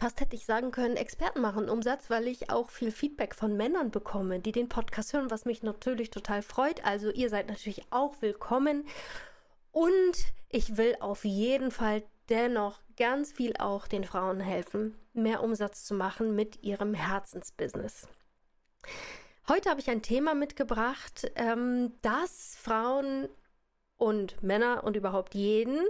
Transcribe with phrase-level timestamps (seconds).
[0.00, 3.90] Fast hätte ich sagen können, Experten machen Umsatz, weil ich auch viel Feedback von Männern
[3.90, 6.84] bekomme, die den Podcast hören, was mich natürlich total freut.
[6.84, 8.86] Also ihr seid natürlich auch willkommen.
[9.72, 15.84] Und ich will auf jeden Fall dennoch ganz viel auch den Frauen helfen, mehr Umsatz
[15.84, 18.06] zu machen mit ihrem Herzensbusiness.
[19.48, 23.28] Heute habe ich ein Thema mitgebracht, ähm, das Frauen
[23.98, 25.86] und Männer und überhaupt jeden,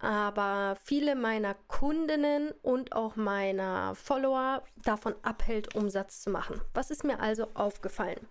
[0.00, 6.60] aber viele meiner Kundinnen und auch meiner Follower davon abhält, Umsatz zu machen.
[6.74, 8.26] Was ist mir also aufgefallen?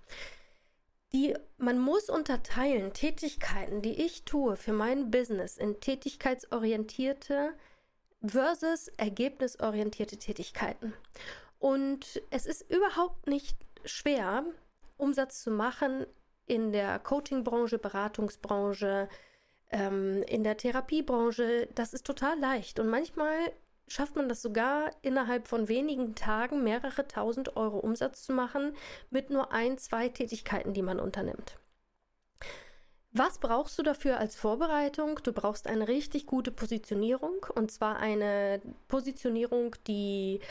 [1.14, 7.54] Die, man muss unterteilen Tätigkeiten, die ich tue für mein Business in tätigkeitsorientierte
[8.24, 10.94] versus ergebnisorientierte Tätigkeiten.
[11.58, 14.44] Und es ist überhaupt nicht schwer,
[14.98, 16.06] Umsatz zu machen
[16.50, 19.08] in der Coaching-Branche, Beratungsbranche,
[19.70, 21.70] ähm, in der Therapiebranche.
[21.76, 22.80] Das ist total leicht.
[22.80, 23.52] Und manchmal
[23.88, 28.76] schafft man das sogar innerhalb von wenigen Tagen mehrere tausend Euro Umsatz zu machen
[29.10, 31.58] mit nur ein, zwei Tätigkeiten, die man unternimmt.
[33.12, 35.20] Was brauchst du dafür als Vorbereitung?
[35.24, 40.42] Du brauchst eine richtig gute Positionierung und zwar eine Positionierung, die,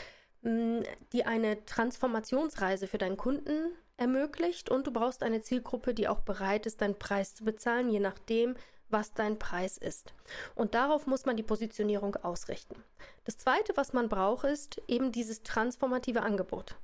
[0.41, 0.79] mm,
[1.13, 6.65] die eine Transformationsreise für deinen Kunden ermöglicht und du brauchst eine Zielgruppe, die auch bereit
[6.65, 8.55] ist, deinen Preis zu bezahlen, je nachdem,
[8.89, 10.13] was dein Preis ist.
[10.55, 12.83] Und darauf muss man die Positionierung ausrichten.
[13.25, 16.75] Das Zweite, was man braucht, ist eben dieses transformative Angebot.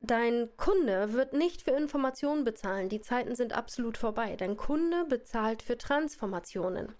[0.00, 2.88] Dein Kunde wird nicht für Informationen bezahlen.
[2.88, 4.36] Die Zeiten sind absolut vorbei.
[4.36, 6.94] Dein Kunde bezahlt für Transformationen.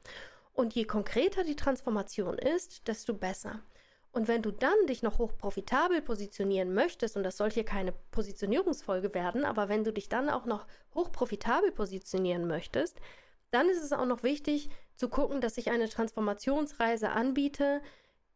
[0.52, 3.60] Und je konkreter die Transformation ist, desto besser.
[4.12, 7.92] Und wenn du dann dich noch hoch profitabel positionieren möchtest, und das soll hier keine
[8.10, 13.00] Positionierungsfolge werden, aber wenn du dich dann auch noch hoch profitabel positionieren möchtest,
[13.50, 17.80] dann ist es auch noch wichtig zu gucken, dass ich eine Transformationsreise anbiete,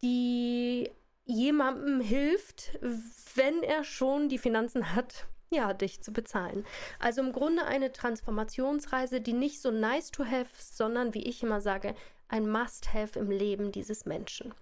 [0.01, 0.89] die
[1.25, 2.77] jemandem hilft,
[3.35, 6.65] wenn er schon die Finanzen hat, ja, dich zu bezahlen.
[6.99, 11.61] Also im Grunde eine Transformationsreise, die nicht so nice to have, sondern wie ich immer
[11.61, 11.95] sage,
[12.27, 14.53] ein Must have im Leben dieses Menschen.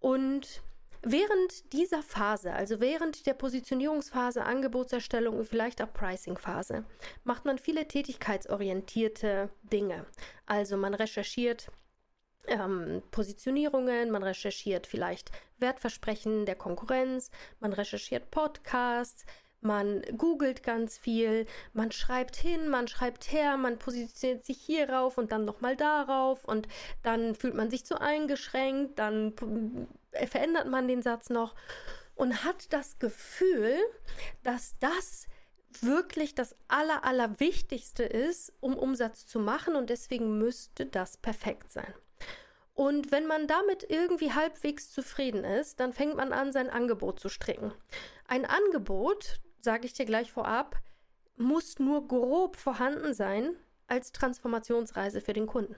[0.00, 0.62] Und
[1.02, 6.84] während dieser Phase, also während der Positionierungsphase, Angebotserstellung und vielleicht auch Pricing-Phase,
[7.24, 10.06] macht man viele tätigkeitsorientierte Dinge.
[10.46, 11.70] Also man recherchiert
[12.46, 19.26] ähm, Positionierungen, man recherchiert vielleicht Wertversprechen der Konkurrenz, man recherchiert Podcasts,
[19.60, 25.32] man googelt ganz viel, man schreibt hin, man schreibt her, man positioniert sich hierauf und
[25.32, 26.68] dann nochmal darauf und
[27.02, 29.34] dann fühlt man sich zu eingeschränkt, dann
[30.26, 31.54] verändert man den Satz noch
[32.14, 33.76] und hat das Gefühl,
[34.42, 35.26] dass das
[35.80, 41.72] wirklich das aller, aller Wichtigste ist, um Umsatz zu machen und deswegen müsste das perfekt
[41.72, 41.92] sein.
[42.74, 47.28] Und wenn man damit irgendwie halbwegs zufrieden ist, dann fängt man an, sein Angebot zu
[47.28, 47.72] stricken.
[48.28, 50.76] Ein Angebot, sage ich dir gleich vorab,
[51.36, 55.76] muss nur grob vorhanden sein als Transformationsreise für den Kunden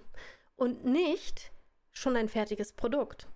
[0.57, 1.53] und nicht
[1.93, 3.29] schon ein fertiges Produkt.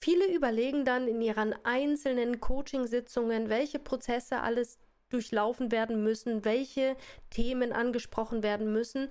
[0.00, 4.78] Viele überlegen dann in ihren einzelnen Coaching-Sitzungen, welche Prozesse alles
[5.08, 6.96] durchlaufen werden müssen, welche
[7.30, 9.10] Themen angesprochen werden müssen,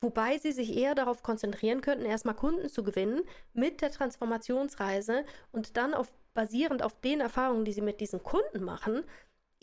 [0.00, 3.22] wobei sie sich eher darauf konzentrieren könnten, erstmal Kunden zu gewinnen
[3.54, 8.62] mit der Transformationsreise und dann auf, basierend auf den Erfahrungen, die sie mit diesen Kunden
[8.62, 9.04] machen,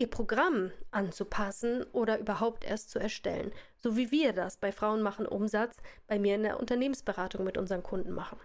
[0.03, 3.53] ihr Programm anzupassen oder überhaupt erst zu erstellen.
[3.77, 5.77] So wie wir das bei Frauen machen Umsatz
[6.07, 8.37] bei mir in der Unternehmensberatung mit unseren Kunden machen.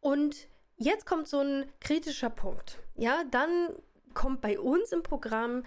[0.00, 2.78] Und jetzt kommt so ein kritischer Punkt.
[2.94, 3.70] Ja, dann
[4.14, 5.64] kommt bei uns im Programm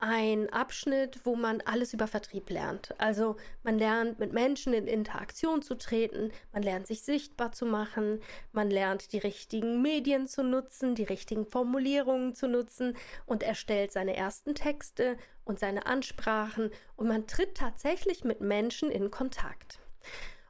[0.00, 2.94] ein Abschnitt, wo man alles über Vertrieb lernt.
[2.98, 8.20] Also man lernt mit Menschen in Interaktion zu treten, man lernt sich sichtbar zu machen,
[8.52, 12.96] man lernt die richtigen Medien zu nutzen, die richtigen Formulierungen zu nutzen
[13.26, 19.10] und erstellt seine ersten Texte und seine Ansprachen und man tritt tatsächlich mit Menschen in
[19.10, 19.80] Kontakt.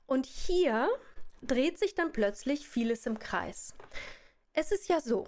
[0.06, 0.88] Und hier
[1.40, 3.74] dreht sich dann plötzlich vieles im Kreis.
[4.52, 5.26] Es ist ja so,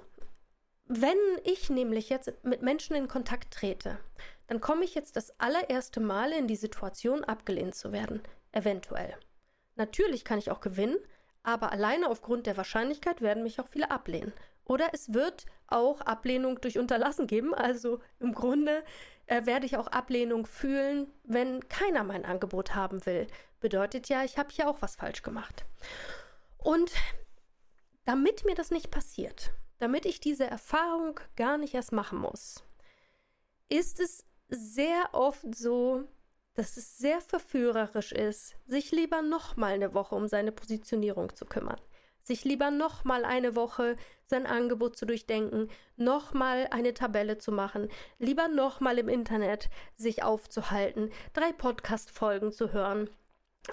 [0.92, 4.00] wenn ich nämlich jetzt mit Menschen in Kontakt trete,
[4.48, 8.20] dann komme ich jetzt das allererste Mal in die Situation, abgelehnt zu werden.
[8.50, 9.14] Eventuell.
[9.76, 10.96] Natürlich kann ich auch gewinnen,
[11.44, 14.32] aber alleine aufgrund der Wahrscheinlichkeit werden mich auch viele ablehnen.
[14.64, 17.54] Oder es wird auch Ablehnung durch Unterlassen geben.
[17.54, 18.82] Also im Grunde
[19.26, 23.28] äh, werde ich auch Ablehnung fühlen, wenn keiner mein Angebot haben will.
[23.60, 25.64] Bedeutet ja, ich habe hier auch was falsch gemacht.
[26.58, 26.90] Und
[28.06, 32.62] damit mir das nicht passiert, damit ich diese Erfahrung gar nicht erst machen muss,
[33.70, 36.04] ist es sehr oft so,
[36.54, 41.46] dass es sehr verführerisch ist, sich lieber noch mal eine Woche um seine Positionierung zu
[41.46, 41.80] kümmern,
[42.22, 43.96] sich lieber noch mal eine Woche
[44.26, 47.88] sein Angebot zu durchdenken, noch mal eine Tabelle zu machen,
[48.18, 53.08] lieber noch mal im Internet sich aufzuhalten, drei Podcast Folgen zu hören,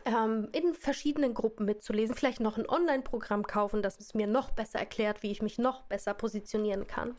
[0.05, 4.79] ähm, in verschiedenen Gruppen mitzulesen, vielleicht noch ein Online-Programm kaufen, das es mir noch besser
[4.79, 7.17] erklärt, wie ich mich noch besser positionieren kann.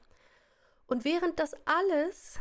[0.86, 2.40] Und während das alles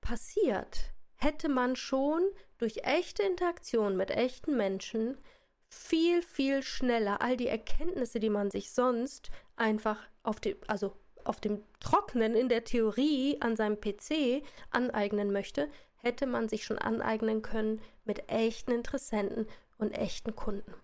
[0.00, 2.22] passiert, hätte man schon
[2.58, 5.16] durch echte Interaktion mit echten Menschen
[5.68, 10.92] viel, viel schneller all die Erkenntnisse, die man sich sonst einfach auf dem, also
[11.24, 16.78] auf dem Trocknen in der Theorie an seinem PC aneignen möchte, hätte man sich schon
[16.78, 19.46] aneignen können mit echten Interessenten
[19.84, 20.74] und echten Kunden.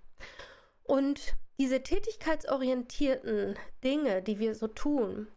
[0.84, 5.28] Und diese tätigkeitsorientierten Dinge, die wir so tun,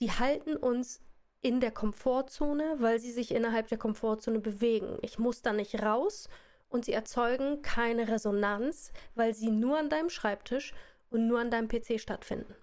[0.00, 1.00] die halten uns
[1.40, 4.98] in der Komfortzone, weil sie sich innerhalb der Komfortzone bewegen.
[5.02, 6.28] Ich muss da nicht raus
[6.68, 10.74] und sie erzeugen keine Resonanz, weil sie nur an deinem Schreibtisch
[11.10, 12.54] und nur an deinem PC stattfinden.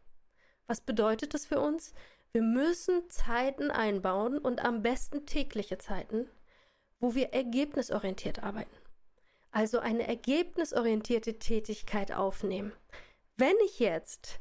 [0.68, 1.94] Was bedeutet das für uns?
[2.32, 6.28] Wir müssen Zeiten einbauen und am besten tägliche Zeiten,
[7.00, 8.83] wo wir ergebnisorientiert arbeiten
[9.54, 12.74] also eine ergebnisorientierte Tätigkeit aufnehmen.
[13.38, 14.40] Wenn ich jetzt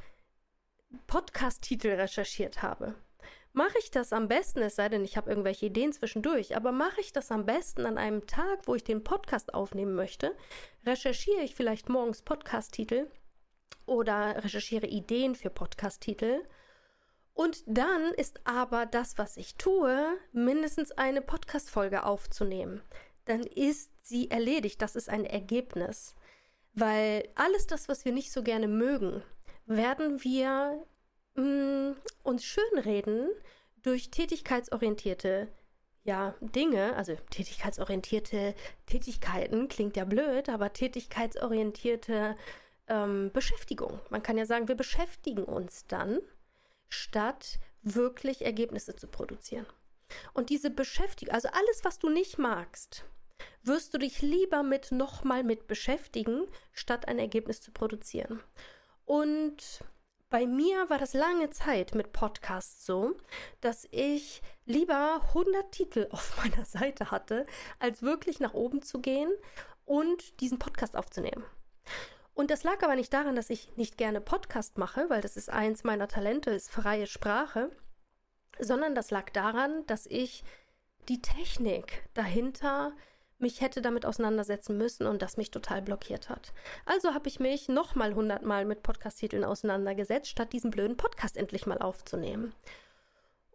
[1.07, 2.95] Podcast-Titel recherchiert habe,
[3.53, 7.03] mache ich das am besten, es sei denn, ich habe irgendwelche Ideen zwischendurch, aber mache
[7.03, 10.35] ich das am besten an einem Tag, wo ich den Podcast aufnehmen möchte,
[10.87, 13.07] recherchiere ich vielleicht morgens Podcast-Titel
[13.85, 16.43] oder recherchiere Ideen für Podcast-Titel.
[17.35, 22.83] Und dann ist aber das, was ich tue, mindestens eine Podcast-Folge aufzunehmen
[23.25, 24.83] dann ist sie erledigt.
[24.83, 26.15] Das ist ein Ergebnis.
[26.75, 29.23] Weil alles das, was wir nicht so gerne mögen,
[29.67, 30.85] werden wir
[31.35, 33.29] mh, mm, uns schönreden
[33.83, 35.49] durch tätigkeitsorientierte
[36.05, 38.55] ja, Dinge, also tätigkeitsorientierte
[38.87, 42.35] Tätigkeiten, klingt ja blöd, aber tätigkeitsorientierte
[42.89, 44.01] ähm, Beschäftigung.
[44.11, 46.19] Man kann ja sagen, wir beschäftigen uns dann,
[46.89, 49.67] statt wirklich Ergebnisse zu produzieren.
[50.35, 53.05] Und diese Beschäftigung, also alles, was du nicht magst,
[53.63, 58.43] wirst du dich lieber mit nochmal mit beschäftigen, statt ein Ergebnis zu produzieren.
[59.05, 59.83] Und
[60.31, 63.15] bei mir war das lange Zeit mit Podcasts so,
[63.61, 67.47] dass ich lieber 100 Titel auf meiner Seite hatte,
[67.79, 69.31] als wirklich nach oben zu gehen
[69.85, 71.45] und diesen Podcast aufzunehmen.
[72.35, 75.51] Und das lag aber nicht daran, dass ich nicht gerne Podcast mache, weil das ist
[75.51, 77.71] eins meiner Talente, ist freie Sprache,
[78.59, 80.45] sondern das lag daran, dass ich
[81.09, 82.93] die Technik dahinter
[83.43, 86.53] mich hätte damit auseinandersetzen müssen und das mich total blockiert hat.
[86.87, 91.79] Also habe ich mich nochmal hundertmal mit Podcast-Titeln auseinandergesetzt, statt diesen blöden Podcast endlich mal
[91.79, 92.55] aufzunehmen.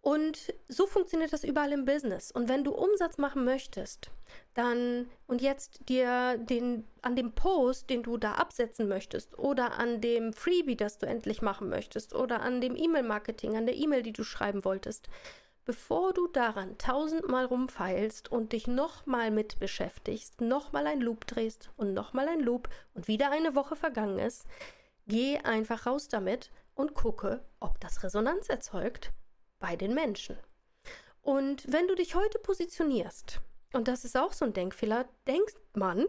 [0.08, 2.32] Und so funktioniert das überall im Business.
[2.32, 4.10] Und wenn du Umsatz machen möchtest,
[4.54, 10.00] dann und jetzt dir den an dem Post, den du da absetzen möchtest, oder an
[10.00, 14.14] dem Freebie, das du endlich machen möchtest, oder an dem E-Mail-Marketing, an der E-Mail, die
[14.14, 15.10] du schreiben wolltest,
[15.68, 21.94] bevor du daran tausendmal rumfeilst und dich nochmal mit beschäftigst, nochmal ein Loop drehst und
[21.94, 24.46] nochmal ein Loop und wieder eine Woche vergangen ist,
[25.08, 29.12] geh einfach raus damit und gucke, ob das Resonanz erzeugt
[29.60, 30.38] bei den Menschen.
[31.22, 33.42] Und wenn du dich heute positionierst,
[33.74, 36.06] und das ist auch so ein Denkfehler, denkt man,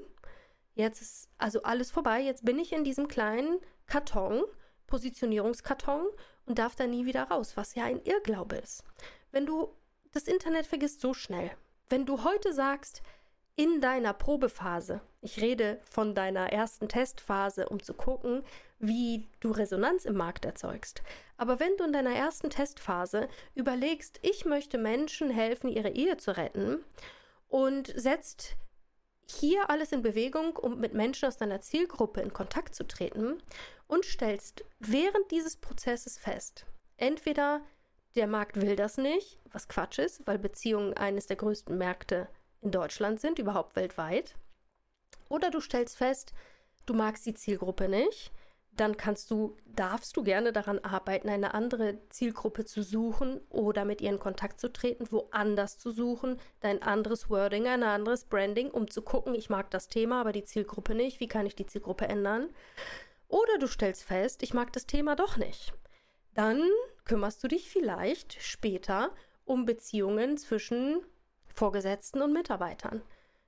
[0.74, 4.44] jetzt ist also alles vorbei, jetzt bin ich in diesem kleinen Karton,
[4.86, 6.06] Positionierungskarton
[6.46, 8.84] und darf da nie wieder raus, was ja ein Irrglaube ist.
[9.30, 9.74] Wenn du
[10.12, 11.50] das Internet vergisst so schnell,
[11.88, 13.02] wenn du heute sagst,
[13.56, 18.44] in deiner Probephase, ich rede von deiner ersten Testphase, um zu gucken,
[18.78, 21.02] wie du Resonanz im Markt erzeugst.
[21.36, 26.36] Aber wenn du in deiner ersten Testphase überlegst, ich möchte Menschen helfen, ihre Ehe zu
[26.36, 26.84] retten
[27.48, 28.56] und setzt
[29.28, 33.42] hier alles in Bewegung, um mit Menschen aus deiner Zielgruppe in Kontakt zu treten
[33.88, 36.64] und stellst während dieses Prozesses fest,
[36.96, 37.62] entweder
[38.16, 42.28] der Markt will das nicht, was Quatsch ist, weil Beziehungen eines der größten Märkte
[42.60, 44.34] in Deutschland sind, überhaupt weltweit.
[45.28, 46.32] Oder du stellst fest,
[46.86, 48.32] du magst die Zielgruppe nicht,
[48.80, 54.00] dann kannst du, darfst du gerne daran arbeiten, eine andere Zielgruppe zu suchen oder mit
[54.00, 58.88] ihr in Kontakt zu treten, woanders zu suchen, dein anderes Wording, ein anderes Branding, um
[58.88, 62.06] zu gucken, ich mag das Thema, aber die Zielgruppe nicht, wie kann ich die Zielgruppe
[62.06, 62.50] ändern?
[63.28, 65.72] Oder du stellst fest, ich mag das Thema doch nicht.
[66.34, 66.62] Dann
[67.08, 69.10] kümmerst du dich vielleicht später
[69.44, 71.00] um Beziehungen zwischen
[71.48, 73.02] Vorgesetzten und Mitarbeitern,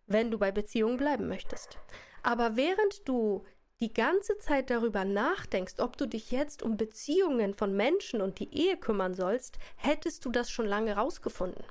[0.07, 1.79] wenn du bei Beziehungen bleiben möchtest.
[2.23, 3.45] Aber während du
[3.81, 8.53] die ganze Zeit darüber nachdenkst, ob du dich jetzt um Beziehungen von Menschen und die
[8.53, 11.65] Ehe kümmern sollst, hättest du das schon lange rausgefunden.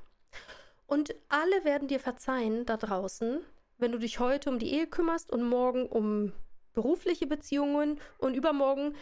[0.87, 3.41] Und alle werden dir verzeihen da draußen,
[3.77, 6.33] wenn du dich heute um die Ehe kümmerst und morgen um
[6.73, 8.95] berufliche Beziehungen und übermorgen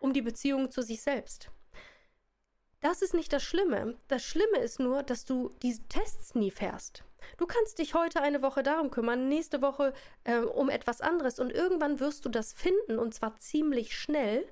[0.00, 1.50] um die Beziehung zu sich selbst.
[2.80, 3.96] Das ist nicht das Schlimme.
[4.06, 7.02] Das Schlimme ist nur, dass du diese Tests nie fährst.
[7.36, 9.92] Du kannst dich heute eine Woche darum kümmern, nächste Woche
[10.22, 14.46] äh, um etwas anderes und irgendwann wirst du das finden und zwar ziemlich schnell,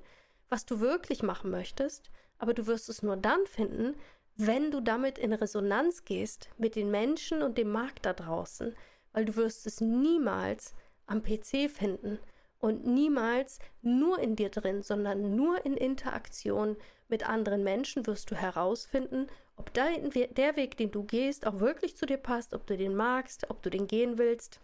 [0.49, 3.95] was du wirklich machen möchtest, aber du wirst es nur dann finden,
[4.35, 8.75] wenn du damit in Resonanz gehst mit den Menschen und dem Markt da draußen,
[9.13, 12.19] weil du wirst es niemals am PC finden
[12.59, 18.35] und niemals nur in dir drin, sondern nur in Interaktion mit anderen Menschen wirst du
[18.35, 22.77] herausfinden, ob dein, der Weg, den du gehst, auch wirklich zu dir passt, ob du
[22.77, 24.59] den magst, ob du den gehen willst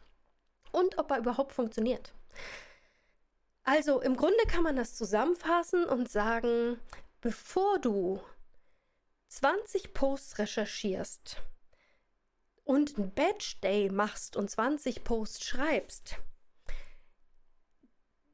[0.71, 2.13] und ob er überhaupt funktioniert.
[3.63, 6.79] Also im Grunde kann man das zusammenfassen und sagen,
[7.21, 8.21] bevor du
[9.29, 11.38] 20 Posts recherchierst
[12.65, 16.17] und ein Batch Day machst und 20 Posts schreibst,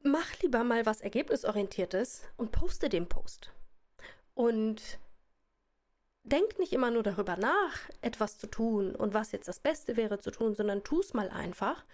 [0.02, 3.52] mach lieber mal was Ergebnisorientiertes und poste den Post.
[4.34, 4.98] Und
[6.22, 10.18] denk nicht immer nur darüber nach, etwas zu tun und was jetzt das Beste wäre
[10.18, 11.84] zu tun, sondern tu es mal einfach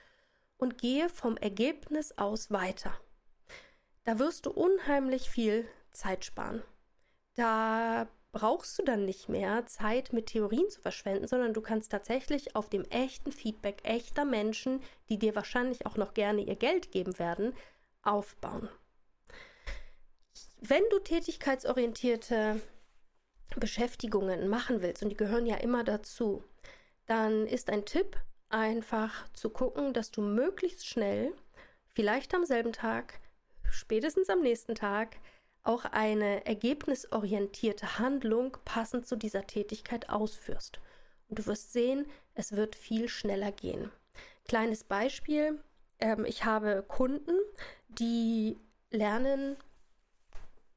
[0.59, 2.99] und gehe vom Ergebnis aus weiter.
[4.05, 6.63] Da wirst du unheimlich viel Zeit sparen.
[7.35, 12.55] Da brauchst du dann nicht mehr Zeit mit Theorien zu verschwenden, sondern du kannst tatsächlich
[12.55, 17.19] auf dem echten Feedback echter Menschen, die dir wahrscheinlich auch noch gerne ihr Geld geben
[17.19, 17.55] werden,
[18.07, 18.69] aufbauen.
[20.61, 22.61] Wenn du tätigkeitsorientierte
[23.57, 26.43] Beschäftigungen machen willst, und die gehören ja immer dazu,
[27.07, 28.17] dann ist ein Tipp
[28.49, 31.33] einfach zu gucken, dass du möglichst schnell,
[31.95, 33.21] vielleicht am selben Tag,
[33.71, 35.17] spätestens am nächsten Tag,
[35.63, 40.81] auch eine ergebnisorientierte Handlung passend zu dieser Tätigkeit ausführst.
[41.29, 43.91] Und du wirst sehen, es wird viel schneller gehen.
[44.47, 45.61] Kleines Beispiel,
[46.01, 47.39] ähm, ich habe Kunden,
[47.89, 48.59] die
[48.91, 49.57] lernen,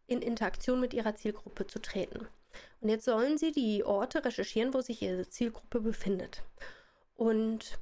[0.07, 2.27] in Interaktion mit ihrer Zielgruppe zu treten.
[2.81, 6.43] Und jetzt sollen sie die Orte recherchieren, wo sich ihre Zielgruppe befindet.
[7.15, 7.79] Und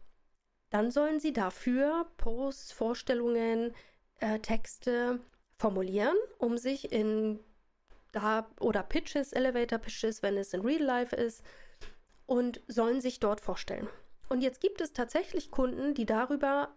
[0.70, 3.74] dann sollen sie dafür Posts, Vorstellungen,
[4.20, 5.20] äh, Texte
[5.58, 7.40] formulieren, um sich in
[8.12, 11.44] da oder Pitches, Elevator Pitches, wenn es in Real Life ist,
[12.26, 13.88] und sollen sich dort vorstellen.
[14.30, 16.76] Und jetzt gibt es tatsächlich Kunden, die darüber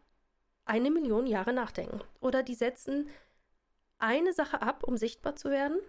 [0.71, 2.01] eine Million Jahre nachdenken.
[2.21, 3.11] Oder die setzen
[3.99, 5.81] eine Sache ab, um sichtbar zu werden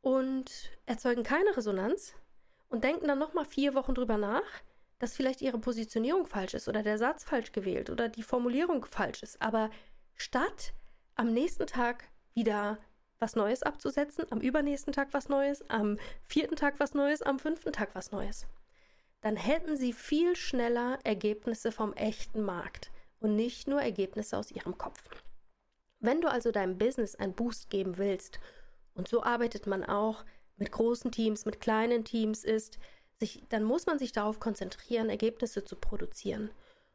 [0.00, 2.14] und erzeugen keine Resonanz
[2.68, 4.62] und denken dann nochmal vier Wochen drüber nach,
[5.00, 9.24] dass vielleicht ihre Positionierung falsch ist oder der Satz falsch gewählt oder die Formulierung falsch
[9.24, 9.42] ist.
[9.42, 9.68] Aber
[10.14, 10.72] statt
[11.16, 12.78] am nächsten Tag wieder
[13.18, 17.72] was Neues abzusetzen, am übernächsten Tag was Neues, am vierten Tag was Neues, am fünften
[17.72, 18.46] Tag was Neues,
[19.22, 24.78] dann hätten sie viel schneller Ergebnisse vom echten Markt und nicht nur Ergebnisse aus ihrem
[24.78, 25.02] Kopf.
[26.00, 28.38] Wenn du also deinem Business einen Boost geben willst,
[28.94, 30.24] und so arbeitet man auch
[30.56, 32.78] mit großen Teams, mit kleinen Teams, ist,
[33.18, 36.50] sich, dann muss man sich darauf konzentrieren, Ergebnisse zu produzieren.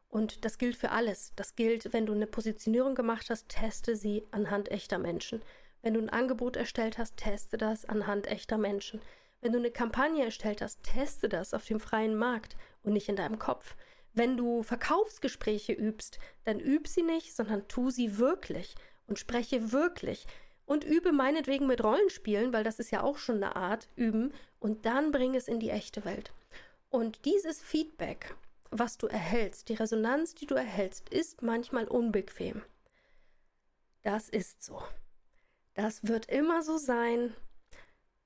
[0.10, 1.34] Und das gilt für alles.
[1.36, 5.42] Das gilt, wenn du eine Positionierung gemacht hast, teste sie anhand echter Menschen.
[5.82, 9.02] Wenn du ein Angebot erstellt hast, teste das anhand echter Menschen.
[9.42, 13.16] Wenn du eine Kampagne erstellt hast, teste das auf dem freien Markt und nicht in
[13.16, 13.76] deinem Kopf.
[14.14, 18.76] Wenn du Verkaufsgespräche übst, dann üb sie nicht, sondern tu sie wirklich
[19.08, 20.28] und spreche wirklich
[20.66, 24.86] und übe meinetwegen mit Rollenspielen, weil das ist ja auch schon eine Art üben und
[24.86, 26.32] dann bring es in die echte Welt.
[26.90, 28.36] Und dieses Feedback,
[28.70, 32.62] was du erhältst, die Resonanz, die du erhältst, ist manchmal unbequem.
[34.04, 34.82] Das ist so.
[35.74, 37.34] Das wird immer so sein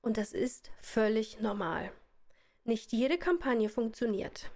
[0.02, 1.90] und das ist völlig normal.
[2.64, 4.50] Nicht jede Kampagne funktioniert.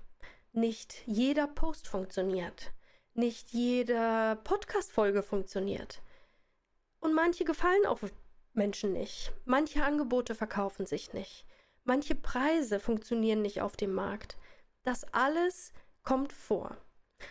[0.53, 2.73] Nicht jeder Post funktioniert.
[3.15, 6.03] Nicht jede Podcast-Folge funktioniert.
[7.01, 8.01] Und manche gefallen auch
[8.53, 9.33] Menschen nicht.
[9.47, 11.47] Manche Angebote verkaufen sich nicht.
[11.85, 14.37] Manche Preise funktionieren nicht auf dem Markt.
[14.83, 16.77] Das alles kommt vor.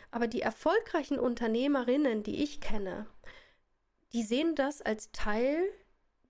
[0.09, 3.05] Aber die erfolgreichen Unternehmerinnen, die ich kenne,
[4.13, 5.61] die sehen das als Teil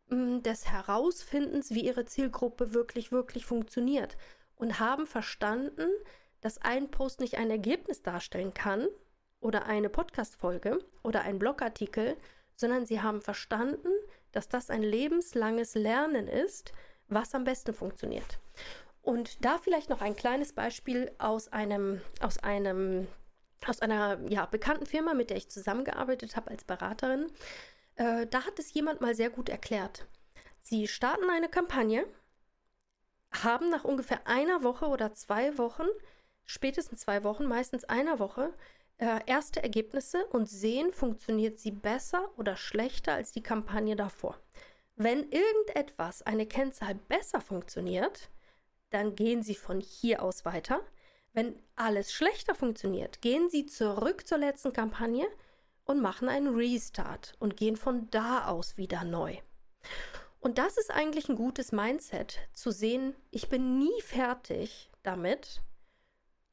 [0.10, 4.17] hm, des Herausfindens, wie ihre Zielgruppe wirklich, wirklich funktioniert
[4.55, 5.89] und haben verstanden,
[6.41, 8.88] dass ein Post nicht ein Ergebnis darstellen kann
[9.39, 12.17] oder eine Podcast-Folge oder ein Blogartikel,
[12.55, 13.89] sondern sie haben verstanden,
[14.31, 16.74] dass das ein lebenslanges Lernen ist,
[17.07, 18.39] was am besten funktioniert.
[19.01, 23.07] Und da vielleicht noch ein kleines Beispiel aus einem, aus einem,
[23.65, 27.31] aus einer ja, bekannten Firma, mit der ich zusammengearbeitet habe als Beraterin.
[27.95, 30.07] Äh, da hat es jemand mal sehr gut erklärt.
[30.62, 32.05] Sie starten eine Kampagne,
[33.31, 35.88] haben nach ungefähr einer Woche oder zwei Wochen,
[36.45, 38.53] spätestens zwei Wochen, meistens einer Woche,
[38.98, 44.38] äh, erste Ergebnisse und sehen, funktioniert sie besser oder schlechter als die Kampagne davor.
[44.95, 48.29] Wenn irgendetwas, eine Kennzahl besser funktioniert,
[48.91, 50.81] dann gehen Sie von hier aus weiter.
[51.33, 55.25] Wenn alles schlechter funktioniert, gehen Sie zurück zur letzten Kampagne
[55.86, 59.38] und machen einen Restart und gehen von da aus wieder neu.
[60.39, 65.62] Und das ist eigentlich ein gutes Mindset, zu sehen, ich bin nie fertig damit.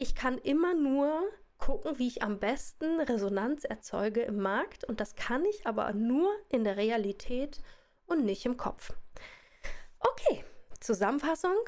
[0.00, 1.28] Ich kann immer nur
[1.58, 6.30] gucken, wie ich am besten Resonanz erzeuge im Markt und das kann ich aber nur
[6.48, 7.60] in der Realität
[8.06, 8.92] und nicht im Kopf.
[9.98, 10.44] Okay,
[10.78, 11.58] Zusammenfassung.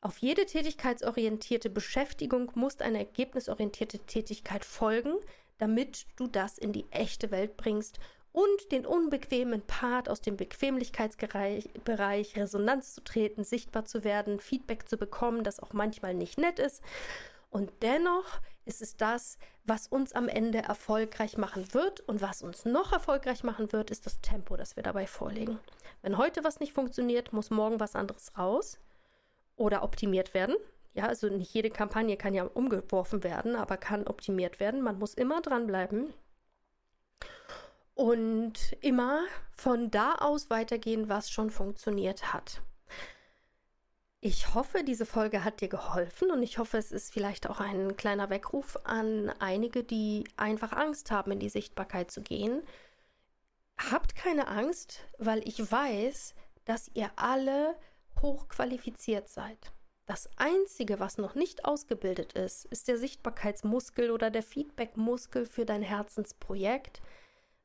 [0.00, 5.14] Auf jede tätigkeitsorientierte Beschäftigung muss eine ergebnisorientierte Tätigkeit folgen,
[5.58, 7.98] damit du das in die echte Welt bringst
[8.32, 14.96] und den unbequemen Part aus dem Bequemlichkeitsbereich Resonanz zu treten, sichtbar zu werden, Feedback zu
[14.96, 16.80] bekommen, das auch manchmal nicht nett ist.
[17.50, 22.00] Und dennoch ist es das, was uns am Ende erfolgreich machen wird.
[22.00, 25.58] Und was uns noch erfolgreich machen wird, ist das Tempo, das wir dabei vorlegen.
[26.02, 28.78] Wenn heute was nicht funktioniert, muss morgen was anderes raus
[29.56, 30.56] oder optimiert werden.
[30.94, 34.82] Ja, also nicht jede Kampagne kann ja umgeworfen werden, aber kann optimiert werden.
[34.82, 36.12] Man muss immer dranbleiben
[37.94, 42.62] und immer von da aus weitergehen, was schon funktioniert hat.
[44.22, 47.96] Ich hoffe, diese Folge hat dir geholfen und ich hoffe, es ist vielleicht auch ein
[47.96, 52.62] kleiner Weckruf an einige, die einfach Angst haben, in die Sichtbarkeit zu gehen.
[53.90, 56.34] Habt keine Angst, weil ich weiß,
[56.66, 57.74] dass ihr alle
[58.20, 59.72] hochqualifiziert seid.
[60.04, 65.82] Das Einzige, was noch nicht ausgebildet ist, ist der Sichtbarkeitsmuskel oder der Feedbackmuskel für dein
[65.82, 67.00] Herzensprojekt,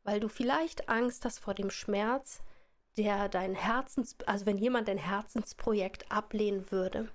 [0.03, 2.43] weil du vielleicht Angst hast vor dem Schmerz,
[2.97, 7.09] der dein Herzens, also wenn jemand dein Herzensprojekt ablehnen würde.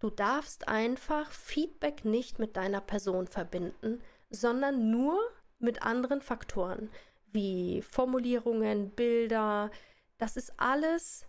[0.00, 5.18] Du darfst einfach Feedback nicht mit deiner Person verbinden, sondern nur
[5.58, 6.90] mit anderen Faktoren
[7.32, 9.70] wie Formulierungen, Bilder.
[10.18, 11.26] Das ist alles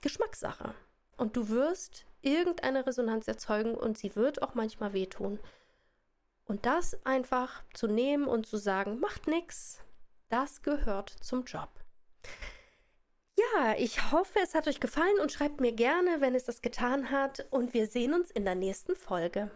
[0.00, 0.74] Geschmackssache.
[1.16, 5.38] Und du wirst irgendeine Resonanz erzeugen und sie wird auch manchmal wehtun.
[6.46, 9.82] Und das einfach zu nehmen und zu sagen, macht nichts,
[10.28, 11.70] das gehört zum Job.
[13.78, 17.46] Ich hoffe, es hat euch gefallen und schreibt mir gerne, wenn es das getan hat.
[17.50, 19.50] Und wir sehen uns in der nächsten Folge.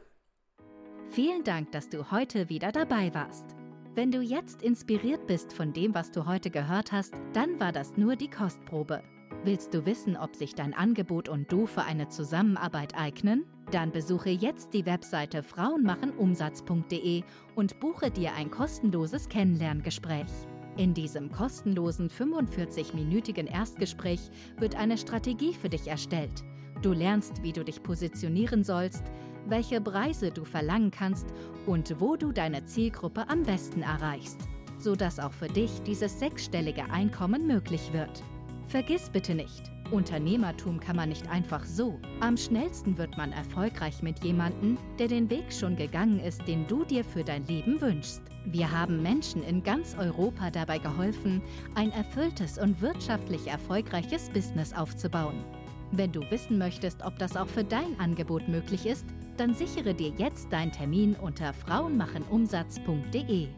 [1.10, 3.46] Vielen Dank, dass du heute wieder dabei warst.
[3.94, 7.96] Wenn du jetzt inspiriert bist von dem, was du heute gehört hast, dann war das
[7.96, 9.02] nur die Kostprobe.
[9.44, 13.46] Willst du wissen, ob sich dein Angebot und du für eine Zusammenarbeit eignen?
[13.70, 17.22] Dann besuche jetzt die Webseite frauenmachenumsatz.de
[17.54, 20.30] und buche dir ein kostenloses Kennenlerngespräch.
[20.78, 24.20] In diesem kostenlosen 45-minütigen Erstgespräch
[24.58, 26.44] wird eine Strategie für dich erstellt.
[26.82, 29.02] Du lernst, wie du dich positionieren sollst,
[29.48, 31.26] welche Preise du verlangen kannst
[31.66, 34.38] und wo du deine Zielgruppe am besten erreichst,
[34.78, 38.22] sodass auch für dich dieses sechsstellige Einkommen möglich wird.
[38.68, 41.98] Vergiss bitte nicht, Unternehmertum kann man nicht einfach so.
[42.20, 46.84] Am schnellsten wird man erfolgreich mit jemandem, der den Weg schon gegangen ist, den du
[46.84, 48.22] dir für dein Leben wünschst.
[48.50, 51.42] Wir haben Menschen in ganz Europa dabei geholfen,
[51.74, 55.44] ein erfülltes und wirtschaftlich erfolgreiches Business aufzubauen.
[55.92, 59.04] Wenn du wissen möchtest, ob das auch für dein Angebot möglich ist,
[59.36, 63.48] dann sichere dir jetzt deinen Termin unter frauenmachenumsatz.de.